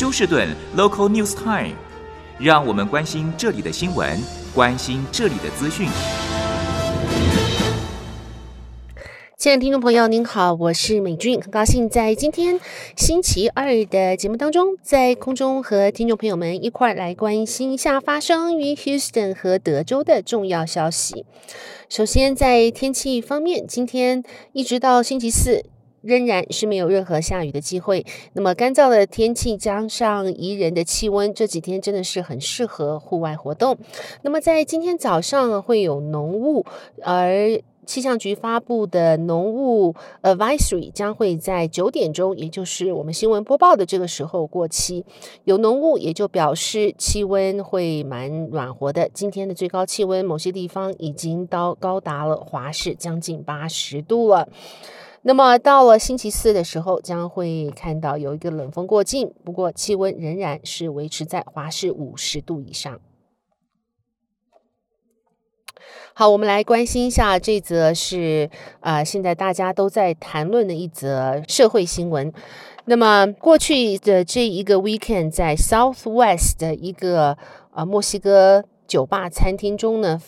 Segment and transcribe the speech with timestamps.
[0.00, 1.74] 休士顿 Local News Time，
[2.38, 4.18] 让我们关心这里的新闻，
[4.54, 5.90] 关心这里的资讯。
[9.36, 12.58] 亲爱的听众朋友，您好，我是美俊，很高兴在今天
[12.96, 21.26] 星期二的节目当中，在空中和听众朋友们一块来关心一下发生于 Houston 和德州的重要消息。
[21.90, 24.24] 首先，在天气方面，今天
[24.54, 25.66] 一直到星期四，
[26.02, 28.04] 仍然是没有任何下雨的机会。
[28.32, 33.76] 那么，干燥的天气加上宜人的气温，这几天真的是很适合户外活动。
[34.22, 36.64] 那么，在今天早上会有浓雾，
[37.02, 45.04] 而气象局发布的浓雾 advisory 将会在九点钟，也就是我们新闻播报的这个时候过期。
[45.42, 49.10] 有浓雾，也就表示气温会蛮暖和的。
[49.12, 54.48] 今天的最高气温，某些地方已经到高达了华氏将近八十度了。
[55.22, 62.98] 那么到了星期四的时候，将会看到有一个冷锋过境，不过气温仍然是维持在华氏五十度以上。
[66.14, 68.48] 好，我们来关心一下这则是
[68.80, 72.32] 啊、现在大家都在谈论的一则社会新闻。
[72.86, 77.36] 那么过去的这一个 weekend，在 Southwest 的一个
[77.72, 80.20] 啊、墨西哥酒吧餐厅中呢。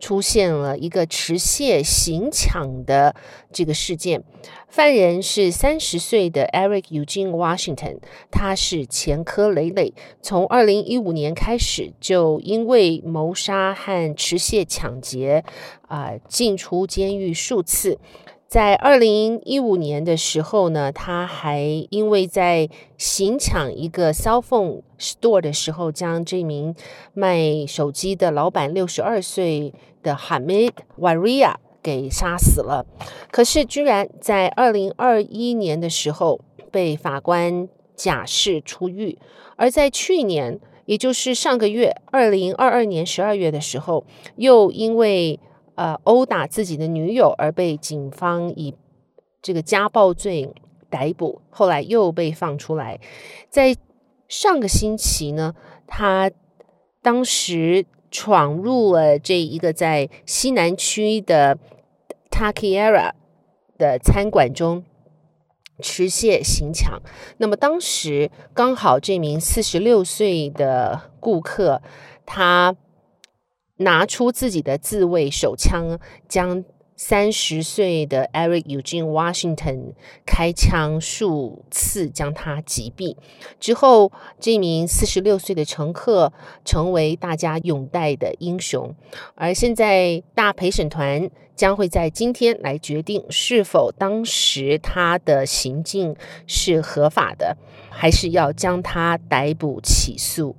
[0.00, 3.14] 出现了一个持械行抢的
[3.52, 4.24] 这个事件，
[4.66, 7.98] 犯人是三十岁的 Eric Eugene Washington，
[8.30, 15.44] 他是前科累累，从二零一五年开始就因为谋杀和持械抢劫
[15.86, 17.98] 啊、进出监狱数次。
[18.50, 26.74] 在二零一五年的时候呢，他还因为在行抢一个 cell phone store 的时候，将这名
[27.14, 32.84] 卖手机的老板六十二岁的 Hamid Waria 给杀死了。
[33.30, 36.40] 可是，居然在二零二一年的时候
[36.72, 39.16] 被法官假释出狱，
[39.54, 45.38] 而在去年，也就是上个月二零二二年十二月的时候，又因为
[45.80, 48.74] 呃，殴打自己的女友而被警方以
[49.40, 50.52] 这个家暴罪
[50.90, 53.00] 逮捕，后来又被放出来。
[53.48, 53.74] 在
[54.28, 55.54] 上个星期呢，
[55.86, 56.30] 他
[57.00, 61.56] 当时闯入了这一个在西南区的
[62.30, 63.12] Takiera
[63.78, 64.84] 的餐馆中
[65.80, 67.00] 持械行抢。
[67.38, 71.80] 那么当时刚好这名四十六岁的顾客，
[72.26, 72.76] 他。
[73.80, 75.98] 拿出自己的自卫手枪，
[76.28, 76.64] 将
[76.96, 79.94] 三十岁的 Eric Eugene Washington
[80.26, 83.16] 开枪数次，将他击毙。
[83.58, 86.30] 之后，这名四十六岁的乘客
[86.62, 88.94] 成为大家拥戴的英雄。
[89.34, 96.14] 而现在，大陪审团将会在今天来决定，是否当时他的行径
[96.46, 97.56] 是合法的，
[97.88, 100.54] 还是要将他逮捕起诉。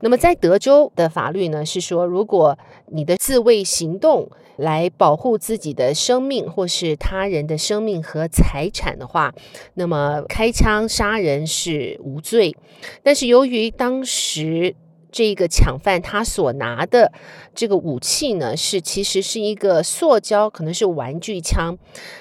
[0.00, 9.34] 那么，在德州的法律呢，是说，如果你的自卫行动来保护自己的生命或是他人的生命和财产的话，
[9.74, 12.56] 那么开枪杀人是无罪。
[13.02, 14.76] 但是，由于当时
[15.10, 17.12] 这个抢犯他所拿的
[17.52, 21.76] 这个武器呢，是其实是一个塑胶，可能是玩具枪，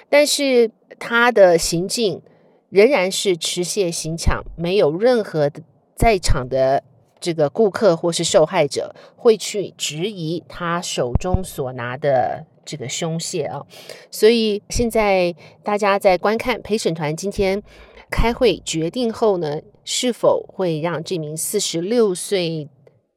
[0.10, 2.24] 但是他的行径
[2.70, 5.62] 仍然是持械行抢，没有任何的
[5.96, 6.84] 在场的。
[7.20, 13.66] 这个顾客或是受害者会去质疑他手中所拿的这个凶械啊，
[14.12, 17.64] 所以现在大家在观看陪审团今天
[18.12, 22.70] 开会决定后呢，是否会让这名四十六岁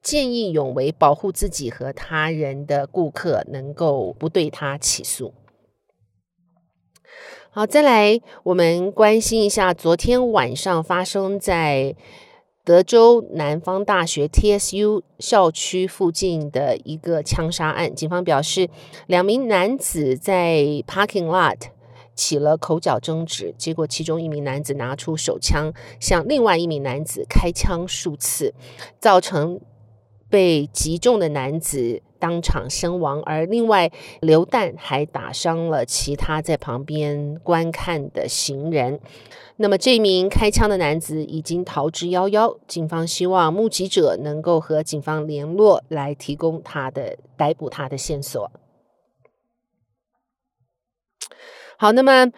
[0.03, 5.35] 见义勇为、保护自己和他人的顾客能够不对他起诉？
[7.51, 11.97] 好，再来我们关心一下昨天晚上发生在。
[12.63, 18.69] 德州南方大学 TSU 校区附近的一个枪杀案，警方表示，
[19.07, 21.57] 两名男子在 parking lot
[22.15, 28.53] 起了口角争执，结果其中一名男子拿出手枪向另外一名男子开枪数次，
[28.99, 29.59] 造成
[30.29, 33.91] 被击中的男子当场身亡，而另外
[34.21, 39.01] 榴弹还打伤了其他在旁边观看的行人。
[39.57, 42.57] 那么，这名开枪的男子已经逃之夭夭。
[42.67, 48.51] 警方希望目击者能够和警方联络，来提供他的逮捕他的线索。
[51.77, 52.31] 好，那么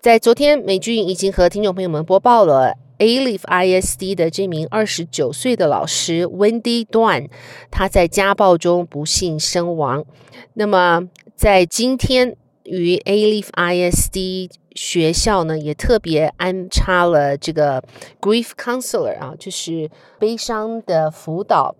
[0.00, 7.30] 在昨天，美军已经和听众朋友们播报了 Alief ISD 的这名二十九岁的老师 Wendy Dawn，
[7.70, 10.04] 他在家暴中不幸身亡。
[10.52, 17.82] 那么在今天，于 Alief ISD 学校呢也特别安插了这个
[18.20, 21.74] grief counselor 啊，就是悲伤的辅导。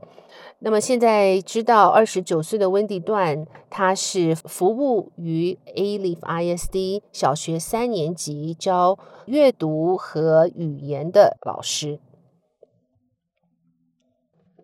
[0.63, 11.99] 那么现在知道二十九岁的温迪段，他是服务于 Alief ISD 小学三年级教阅读和语言的老师。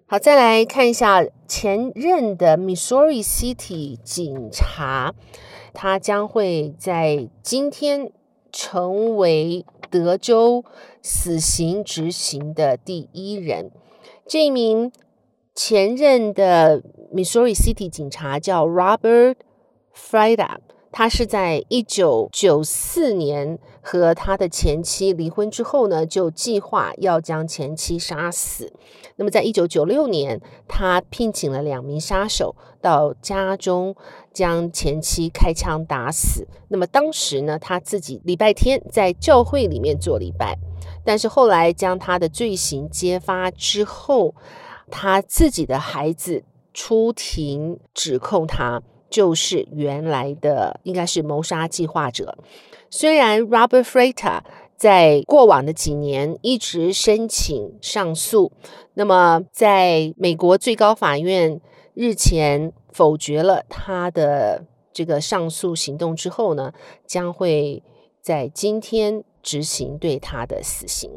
[0.06, 5.14] 好，再来看一下前任的 Missouri City 警察，
[5.72, 8.12] 他将会在今天
[8.52, 10.62] 成为德州
[11.00, 13.70] 死刑执行的第一人。
[14.28, 14.92] 这名。
[15.56, 16.82] 前任的
[17.14, 19.36] Missouri City 警察叫 Robert
[19.96, 20.58] Freida，
[20.92, 28.70] 他是在一九九四年和他的前妻离婚之后呢，就计划要将前妻杀死。
[29.16, 30.38] 那么，在一九九六年，
[30.68, 33.96] 他聘请了两名杀手到家中
[34.34, 36.46] 将前妻开枪打死。
[36.68, 40.58] 那么当时呢，他自己礼拜天在教会里面做礼拜，
[41.02, 44.34] 但是后来将他的罪行揭发之后。
[44.90, 52.36] 他自己的孩子出庭指控他就是原来的应该是谋杀计划者。
[52.90, 54.40] 虽然 Robert Freita
[54.76, 58.52] 在过往的几年一直申请上诉，
[58.94, 61.60] 那么在美国最高法院
[61.94, 66.72] 日前否决了他的这个上诉行动之后呢，
[67.06, 67.82] 将会
[68.20, 71.10] 在今天执行对他的死刑。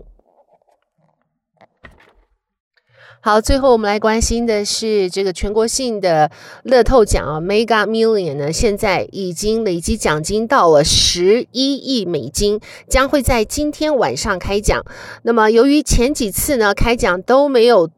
[3.22, 6.32] 好，最后我们来关心的是这个全国性的
[6.64, 14.86] 乐透奖啊，Mega Million 呢，现在已经累积奖金到了十一亿美金，将会在今天晚上开奖。
[15.24, 17.90] 那么由于前几次呢开奖都没有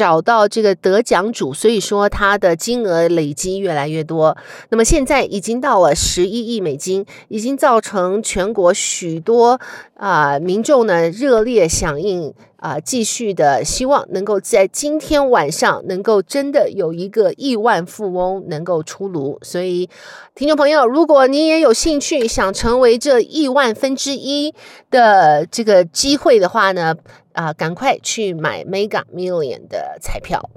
[0.00, 4.34] 找到这个得奖主，所以说它的金额累积越来越多。
[4.70, 9.60] 那么现在已经到了十一亿美金，已经造成全国许多
[9.98, 12.32] 啊、民众呢热烈响应。
[12.60, 19.38] 啊，继续的希望能够在今天晚上能够真的有一个亿万富翁能够出炉。
[19.40, 19.88] 所以，
[20.34, 24.54] 听众朋友，如果您也有兴趣想成为这亿万分之一
[24.90, 26.94] 的这个机会的话呢，
[27.32, 30.50] 啊，赶快去买 Mega Million 的彩票。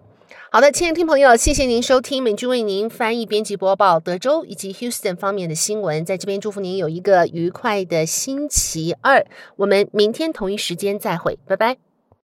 [0.51, 9.25] 好的，亲爱的听朋友，谢谢您收听美君为您翻译、编辑、播报德州以及 Houston 方面的新闻，在这边祝福您有一个愉快的星期二。
[9.55, 11.92] 我们明天同一时间再会，拜拜。